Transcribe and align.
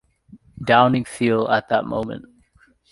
Downing 0.65 1.05
feel 1.05 1.47
at 1.49 1.69
that 1.69 1.85
moment. 1.85 2.25